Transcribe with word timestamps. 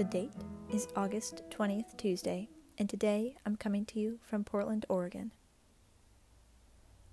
The 0.00 0.04
date 0.04 0.32
is 0.72 0.88
August 0.96 1.42
20th, 1.50 1.94
Tuesday, 1.98 2.48
and 2.78 2.88
today 2.88 3.36
I'm 3.44 3.56
coming 3.56 3.84
to 3.84 4.00
you 4.00 4.18
from 4.22 4.44
Portland, 4.44 4.86
Oregon. 4.88 5.30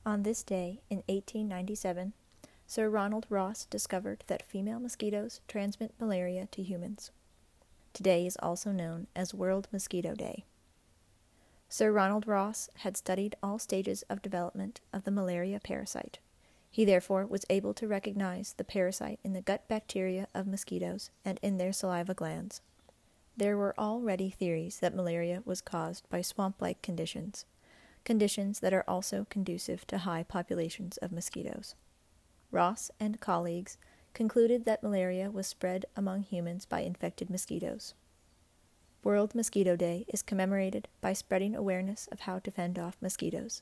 On 0.06 0.24
this 0.24 0.42
day 0.42 0.80
in 0.90 1.00
1897, 1.10 2.14
Sir 2.66 2.90
Ronald 2.90 3.26
Ross 3.28 3.66
discovered 3.66 4.24
that 4.28 4.42
female 4.42 4.80
mosquitoes 4.80 5.42
transmit 5.50 5.96
malaria 6.00 6.48
to 6.52 6.64
humans. 6.64 7.12
Today 7.92 8.26
is 8.26 8.38
also 8.42 8.72
known 8.72 9.08
as 9.14 9.34
World 9.34 9.68
Mosquito 9.74 10.16
Day. 10.16 10.46
Sir 11.68 11.92
Ronald 11.92 12.26
Ross 12.26 12.70
had 12.76 12.96
studied 12.96 13.36
all 13.44 13.60
stages 13.60 14.04
of 14.04 14.22
development 14.22 14.80
of 14.94 15.04
the 15.04 15.12
malaria 15.12 15.60
parasite. 15.60 16.20
He 16.72 16.86
therefore 16.86 17.26
was 17.26 17.44
able 17.50 17.74
to 17.74 17.86
recognize 17.86 18.54
the 18.54 18.64
parasite 18.64 19.20
in 19.26 19.34
the 19.34 19.42
gut 19.42 19.68
bacteria 19.68 20.30
of 20.34 20.48
mosquitoes 20.48 21.10
and 21.26 21.38
in 21.42 21.58
their 21.58 21.74
saliva 21.74 22.14
glands. 22.14 22.62
There 23.38 23.56
were 23.56 23.76
already 23.78 24.32
theories 24.32 24.80
that 24.80 24.96
malaria 24.96 25.44
was 25.46 25.62
caused 25.62 26.10
by 26.10 26.24
swamp 26.24 26.60
like 26.60 26.82
conditions, 26.82 27.46
conditions 28.04 28.62
that 28.62 28.74
are 28.74 28.84
also 28.88 29.28
conducive 29.30 29.86
to 29.88 30.00
high 30.00 30.24
populations 30.24 30.98
of 30.98 31.12
mosquitoes. 31.12 31.76
Ross 32.50 32.90
and 33.00 33.20
colleagues 33.20 33.78
concluded 34.16 34.66
that 34.66 34.82
malaria 34.82 35.30
was 35.30 35.46
spread 35.46 35.86
among 35.96 36.24
humans 36.24 36.66
by 36.66 36.80
infected 36.80 37.30
mosquitoes. 37.30 37.94
World 39.04 39.36
Mosquito 39.36 39.76
Day 39.76 40.06
is 40.08 40.24
commemorated 40.24 40.88
by 41.00 41.14
spreading 41.14 41.56
awareness 41.56 42.08
of 42.12 42.22
how 42.22 42.40
to 42.40 42.50
fend 42.50 42.80
off 42.80 42.98
mosquitoes. 43.00 43.62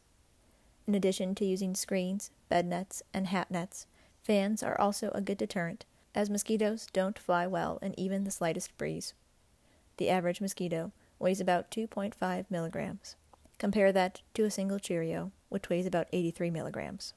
In 0.87 0.95
addition 0.95 1.35
to 1.35 1.45
using 1.45 1.75
screens, 1.75 2.31
bed 2.47 2.65
nets, 2.65 3.03
and 3.13 3.27
hat 3.27 3.51
nets, 3.51 3.87
fans 4.23 4.63
are 4.63 4.79
also 4.79 5.11
a 5.13 5.19
good 5.19 5.37
deterrent, 5.37 5.83
as 6.15 6.29
mosquitoes 6.29 6.87
don't 6.93 7.19
fly 7.19 7.45
well 7.45 7.77
in 7.81 7.99
even 7.99 8.23
the 8.23 8.31
slightest 8.31 8.77
breeze. 8.77 9.13
The 9.97 10.09
average 10.09 10.41
mosquito 10.41 10.91
weighs 11.19 11.39
about 11.39 11.71
2.5 11.71 12.45
milligrams. 12.49 13.15
Compare 13.57 13.91
that 13.93 14.21
to 14.33 14.43
a 14.43 14.51
single 14.51 14.79
Cheerio, 14.79 15.31
which 15.49 15.69
weighs 15.69 15.85
about 15.85 16.07
83 16.11 16.49
milligrams. 16.49 17.13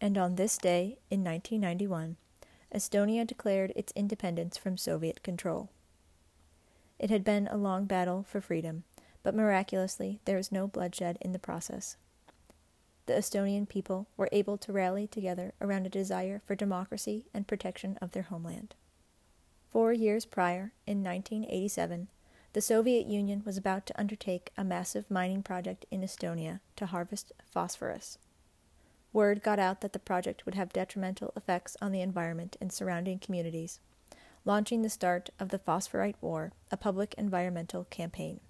And 0.00 0.16
on 0.16 0.36
this 0.36 0.56
day, 0.58 0.98
in 1.10 1.24
1991, 1.24 2.16
Estonia 2.74 3.26
declared 3.26 3.72
its 3.74 3.92
independence 3.96 4.56
from 4.56 4.76
Soviet 4.76 5.22
control. 5.22 5.70
It 6.98 7.10
had 7.10 7.24
been 7.24 7.48
a 7.48 7.56
long 7.56 7.86
battle 7.86 8.24
for 8.28 8.40
freedom, 8.40 8.84
but 9.22 9.34
miraculously 9.34 10.20
there 10.24 10.36
was 10.36 10.52
no 10.52 10.66
bloodshed 10.66 11.18
in 11.20 11.32
the 11.32 11.38
process. 11.38 11.96
The 13.06 13.14
Estonian 13.14 13.68
people 13.68 14.06
were 14.16 14.28
able 14.30 14.56
to 14.58 14.72
rally 14.72 15.06
together 15.06 15.52
around 15.60 15.86
a 15.86 15.90
desire 15.90 16.42
for 16.46 16.54
democracy 16.54 17.24
and 17.34 17.48
protection 17.48 17.98
of 18.00 18.12
their 18.12 18.24
homeland. 18.24 18.74
Four 19.70 19.92
years 19.92 20.24
prior, 20.24 20.72
in 20.84 21.04
1987, 21.04 22.08
the 22.54 22.60
Soviet 22.60 23.06
Union 23.06 23.42
was 23.46 23.56
about 23.56 23.86
to 23.86 24.00
undertake 24.00 24.50
a 24.56 24.64
massive 24.64 25.08
mining 25.08 25.44
project 25.44 25.86
in 25.92 26.00
Estonia 26.00 26.58
to 26.74 26.86
harvest 26.86 27.32
phosphorus. 27.52 28.18
Word 29.12 29.44
got 29.44 29.60
out 29.60 29.80
that 29.80 29.92
the 29.92 30.00
project 30.00 30.44
would 30.44 30.56
have 30.56 30.72
detrimental 30.72 31.32
effects 31.36 31.76
on 31.80 31.92
the 31.92 32.00
environment 32.00 32.56
and 32.60 32.72
surrounding 32.72 33.20
communities, 33.20 33.78
launching 34.44 34.82
the 34.82 34.90
start 34.90 35.30
of 35.38 35.50
the 35.50 35.58
Phosphorite 35.58 36.16
War, 36.20 36.50
a 36.72 36.76
public 36.76 37.14
environmental 37.16 37.84
campaign. 37.84 38.40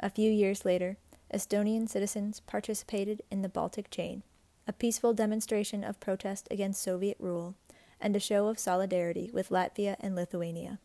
A 0.00 0.10
few 0.10 0.32
years 0.32 0.64
later, 0.64 0.96
Estonian 1.32 1.88
citizens 1.88 2.40
participated 2.40 3.22
in 3.30 3.42
the 3.42 3.48
Baltic 3.48 3.88
Chain, 3.90 4.24
a 4.66 4.72
peaceful 4.72 5.14
demonstration 5.14 5.84
of 5.84 6.00
protest 6.00 6.48
against 6.50 6.82
Soviet 6.82 7.16
rule 7.20 7.54
and 8.02 8.14
a 8.14 8.20
show 8.20 8.48
of 8.48 8.58
solidarity 8.58 9.30
with 9.32 9.48
Latvia 9.48 9.96
and 10.00 10.14
Lithuania. 10.14 10.78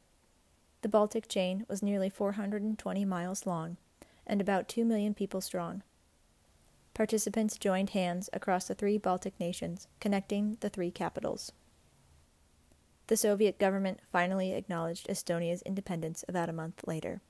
The 0.83 0.89
Baltic 0.89 1.27
chain 1.27 1.65
was 1.67 1.83
nearly 1.83 2.09
420 2.09 3.03
miles 3.03 3.45
long 3.45 3.75
and 4.25 4.39
about 4.39 4.69
2 4.69 4.85
million 4.85 5.13
people 5.13 5.41
strong. 5.41 5.81
Participants 6.93 7.57
joined 7.57 7.91
hands 7.91 8.29
across 8.33 8.67
the 8.67 8.75
three 8.75 8.97
Baltic 8.97 9.39
nations, 9.39 9.87
connecting 9.99 10.57
the 10.61 10.69
three 10.69 10.91
capitals. 10.91 11.51
The 13.07 13.17
Soviet 13.17 13.57
government 13.57 13.99
finally 14.11 14.53
acknowledged 14.53 15.07
Estonia's 15.07 15.61
independence 15.63 16.23
about 16.27 16.49
a 16.49 16.53
month 16.53 16.83
later. 16.85 17.21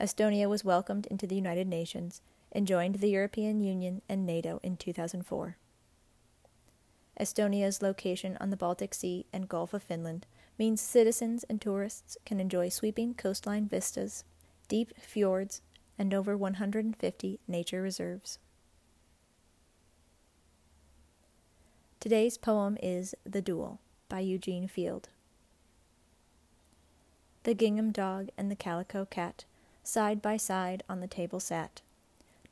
Estonia 0.00 0.48
was 0.48 0.64
welcomed 0.64 1.06
into 1.06 1.26
the 1.26 1.34
United 1.34 1.66
Nations 1.66 2.20
and 2.52 2.66
joined 2.66 2.96
the 2.96 3.10
European 3.10 3.60
Union 3.60 4.02
and 4.08 4.24
NATO 4.24 4.60
in 4.62 4.76
2004. 4.76 5.56
Estonia's 7.18 7.80
location 7.80 8.36
on 8.40 8.50
the 8.50 8.56
Baltic 8.56 8.92
Sea 8.92 9.26
and 9.32 9.48
Gulf 9.48 9.72
of 9.72 9.82
Finland 9.82 10.26
means 10.58 10.80
citizens 10.80 11.44
and 11.48 11.60
tourists 11.60 12.16
can 12.24 12.40
enjoy 12.40 12.68
sweeping 12.68 13.14
coastline 13.14 13.66
vistas, 13.66 14.24
deep 14.68 14.92
fjords, 14.98 15.62
and 15.98 16.12
over 16.12 16.36
150 16.36 17.40
nature 17.48 17.82
reserves. 17.82 18.38
Today's 22.00 22.36
poem 22.38 22.76
is 22.82 23.14
The 23.24 23.42
Duel 23.42 23.80
by 24.08 24.20
Eugene 24.20 24.68
Field. 24.68 25.08
The 27.44 27.54
gingham 27.54 27.92
dog 27.92 28.28
and 28.36 28.50
the 28.50 28.56
calico 28.56 29.04
cat 29.04 29.44
side 29.82 30.20
by 30.20 30.36
side 30.36 30.82
on 30.88 31.00
the 31.00 31.06
table 31.06 31.40
sat. 31.40 31.80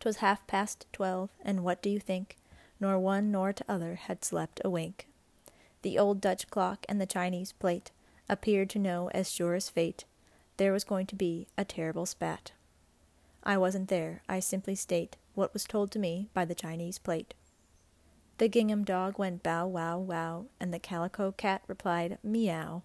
'Twas 0.01 0.17
half 0.17 0.47
past 0.47 0.87
twelve, 0.93 1.31
and 1.43 1.65
what 1.65 1.83
do 1.83 1.91
you 1.91 2.01
think? 2.01 2.37
Nor 2.81 2.99
one 2.99 3.31
nor 3.31 3.53
t'other 3.53 3.95
had 3.95 4.25
slept 4.25 4.61
a 4.65 4.71
wink. 4.71 5.09
The 5.83 5.99
old 5.99 6.21
Dutch 6.21 6.49
clock 6.49 6.87
and 6.89 7.01
the 7.01 7.07
Chinese 7.07 7.53
plate 7.53 7.91
appeared 8.29 8.71
to 8.71 8.79
know 8.79 9.11
as 9.12 9.31
sure 9.31 9.55
as 9.55 9.69
fate 9.69 10.05
there 10.57 10.73
was 10.73 10.85
going 10.85 11.07
to 11.07 11.17
be 11.17 11.47
a 11.59 11.65
terrible 11.65 12.07
spat. 12.07 12.53
I 13.43 13.59
wasn't 13.59 13.89
there, 13.89 14.23
I 14.29 14.41
simply 14.41 14.75
state 14.75 15.17
what 15.35 15.53
was 15.53 15.65
told 15.65 15.91
to 15.93 15.99
me 15.99 16.29
by 16.33 16.45
the 16.45 16.55
Chinese 16.55 16.99
plate. 16.99 17.35
The 18.39 18.49
gingham 18.49 18.85
dog 18.85 19.19
went 19.19 19.43
bow 19.43 19.67
wow 19.67 19.99
wow, 19.99 20.47
and 20.59 20.73
the 20.73 20.79
calico 20.79 21.33
cat 21.33 21.62
replied 21.67 22.19
meow. 22.23 22.83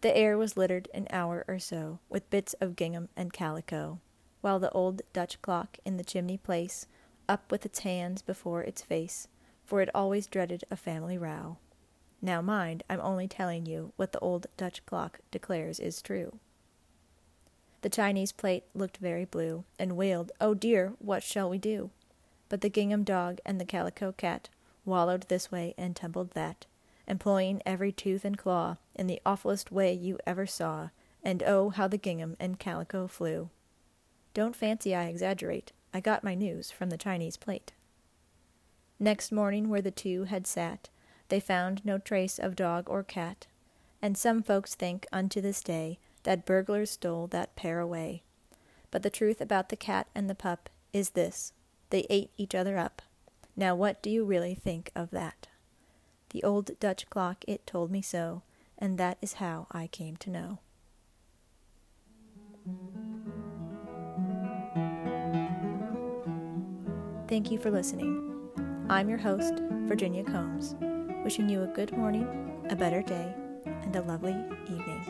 The 0.00 0.16
air 0.16 0.38
was 0.38 0.56
littered 0.56 0.88
an 0.94 1.06
hour 1.10 1.44
or 1.46 1.58
so 1.58 1.98
with 2.08 2.30
bits 2.30 2.54
of 2.54 2.76
gingham 2.76 3.08
and 3.16 3.32
calico, 3.32 4.00
while 4.40 4.58
the 4.58 4.70
old 4.70 5.02
Dutch 5.12 5.40
clock 5.42 5.78
in 5.84 5.96
the 5.96 6.04
chimney 6.04 6.38
place 6.38 6.86
up 7.30 7.52
with 7.52 7.64
its 7.64 7.78
hands 7.80 8.22
before 8.22 8.60
its 8.62 8.82
face, 8.82 9.28
for 9.64 9.80
it 9.80 9.88
always 9.94 10.26
dreaded 10.26 10.64
a 10.68 10.76
family 10.76 11.16
row. 11.16 11.58
Now 12.20 12.42
mind, 12.42 12.82
I'm 12.90 13.00
only 13.00 13.28
telling 13.28 13.66
you 13.66 13.92
what 13.94 14.10
the 14.10 14.18
old 14.18 14.48
Dutch 14.56 14.84
clock 14.84 15.20
declares 15.30 15.78
is 15.78 16.02
true. 16.02 16.40
The 17.82 17.88
Chinese 17.88 18.32
plate 18.32 18.64
looked 18.74 18.96
very 18.96 19.24
blue, 19.24 19.62
and 19.78 19.96
wailed, 19.96 20.32
Oh 20.40 20.54
dear, 20.54 20.94
what 20.98 21.22
shall 21.22 21.48
we 21.48 21.56
do? 21.56 21.90
But 22.48 22.62
the 22.62 22.68
gingham 22.68 23.04
dog 23.04 23.38
and 23.46 23.60
the 23.60 23.64
calico 23.64 24.10
cat 24.10 24.48
wallowed 24.84 25.26
this 25.28 25.52
way 25.52 25.72
and 25.78 25.94
tumbled 25.94 26.32
that, 26.32 26.66
employing 27.06 27.62
every 27.64 27.92
tooth 27.92 28.24
and 28.24 28.36
claw 28.36 28.76
in 28.96 29.06
the 29.06 29.22
awfullest 29.24 29.70
way 29.70 29.92
you 29.94 30.18
ever 30.26 30.46
saw, 30.46 30.88
and 31.22 31.44
oh, 31.44 31.70
how 31.70 31.86
the 31.86 31.96
gingham 31.96 32.36
and 32.40 32.58
calico 32.58 33.06
flew. 33.06 33.50
Don't 34.34 34.56
fancy 34.56 34.96
I 34.96 35.04
exaggerate. 35.04 35.70
I 35.92 36.00
got 36.00 36.24
my 36.24 36.34
news 36.34 36.70
from 36.70 36.90
the 36.90 36.96
Chinese 36.96 37.36
plate. 37.36 37.72
Next 38.98 39.32
morning, 39.32 39.68
where 39.68 39.82
the 39.82 39.90
two 39.90 40.24
had 40.24 40.46
sat, 40.46 40.88
they 41.28 41.40
found 41.40 41.84
no 41.84 41.98
trace 41.98 42.38
of 42.38 42.56
dog 42.56 42.88
or 42.88 43.02
cat, 43.02 43.46
and 44.02 44.16
some 44.16 44.42
folks 44.42 44.74
think 44.74 45.06
unto 45.12 45.40
this 45.40 45.62
day 45.62 45.98
that 46.24 46.46
burglars 46.46 46.90
stole 46.90 47.26
that 47.28 47.56
pair 47.56 47.80
away. 47.80 48.22
But 48.90 49.02
the 49.02 49.10
truth 49.10 49.40
about 49.40 49.68
the 49.68 49.76
cat 49.76 50.08
and 50.14 50.28
the 50.28 50.34
pup 50.34 50.68
is 50.92 51.10
this 51.10 51.52
they 51.90 52.06
ate 52.08 52.30
each 52.36 52.54
other 52.54 52.78
up. 52.78 53.02
Now, 53.56 53.74
what 53.74 54.02
do 54.02 54.10
you 54.10 54.24
really 54.24 54.54
think 54.54 54.92
of 54.94 55.10
that? 55.10 55.48
The 56.30 56.44
old 56.44 56.78
Dutch 56.78 57.10
clock, 57.10 57.44
it 57.48 57.66
told 57.66 57.90
me 57.90 58.02
so, 58.02 58.42
and 58.78 58.96
that 58.98 59.18
is 59.20 59.34
how 59.34 59.66
I 59.72 59.88
came 59.88 60.16
to 60.18 60.30
know. 60.30 60.58
Thank 67.30 67.52
you 67.52 67.58
for 67.60 67.70
listening. 67.70 68.50
I'm 68.88 69.08
your 69.08 69.16
host, 69.16 69.54
Virginia 69.86 70.24
Combs, 70.24 70.74
wishing 71.22 71.48
you 71.48 71.62
a 71.62 71.68
good 71.68 71.96
morning, 71.96 72.26
a 72.70 72.74
better 72.74 73.02
day, 73.02 73.32
and 73.64 73.94
a 73.94 74.02
lovely 74.02 74.34
evening. 74.64 75.09